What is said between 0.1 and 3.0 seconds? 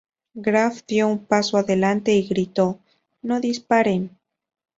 Graf dio un paso adelante y gritó